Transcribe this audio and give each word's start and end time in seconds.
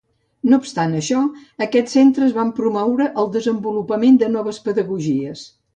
No 0.53 0.57
obstant 0.61 0.95
això, 0.99 1.19
aquests 1.67 1.95
centres 1.99 2.35
van 2.39 2.51
promoure 2.61 3.11
el 3.25 3.31
desenvolupament 3.39 4.21
de 4.25 4.31
les 4.31 4.39
noves 4.39 4.65
pedagogies. 4.69 5.51